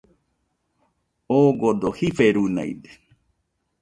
[1.39, 2.91] Ogodo jiferunaide